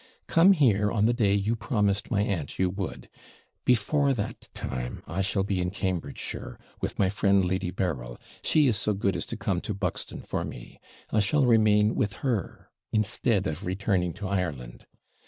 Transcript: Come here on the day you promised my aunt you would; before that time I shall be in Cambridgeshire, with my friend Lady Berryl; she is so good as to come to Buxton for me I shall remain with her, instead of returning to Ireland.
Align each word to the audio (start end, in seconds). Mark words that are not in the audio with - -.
Come 0.25 0.53
here 0.53 0.91
on 0.91 1.05
the 1.05 1.13
day 1.13 1.35
you 1.35 1.55
promised 1.55 2.09
my 2.09 2.23
aunt 2.23 2.57
you 2.57 2.71
would; 2.71 3.07
before 3.65 4.15
that 4.15 4.49
time 4.55 5.03
I 5.05 5.21
shall 5.21 5.43
be 5.43 5.61
in 5.61 5.69
Cambridgeshire, 5.69 6.57
with 6.81 6.97
my 6.97 7.07
friend 7.11 7.45
Lady 7.45 7.69
Berryl; 7.69 8.17
she 8.41 8.65
is 8.65 8.77
so 8.77 8.95
good 8.95 9.15
as 9.15 9.27
to 9.27 9.37
come 9.37 9.61
to 9.61 9.75
Buxton 9.75 10.23
for 10.23 10.43
me 10.43 10.79
I 11.11 11.19
shall 11.19 11.45
remain 11.45 11.93
with 11.93 12.13
her, 12.25 12.71
instead 12.91 13.45
of 13.45 13.63
returning 13.63 14.13
to 14.13 14.27
Ireland. 14.27 14.87